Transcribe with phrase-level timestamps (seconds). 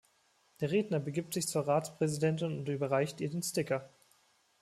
[0.61, 3.87] Der Redner begibt sich zur Ratspräsidentin und überreicht ihr den Sticker.